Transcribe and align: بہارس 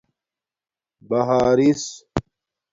بہارس 1.09 1.85